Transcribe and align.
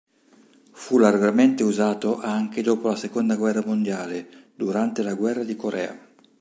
Fu 0.71 0.97
largamente 0.97 1.61
usato 1.61 2.17
anche 2.19 2.63
dopo 2.63 2.87
la 2.87 2.95
seconda 2.95 3.35
guerra 3.35 3.61
mondiale 3.63 4.47
durante 4.55 5.03
la 5.03 5.13
Guerra 5.13 5.43
di 5.43 5.55
Corea. 5.55 5.95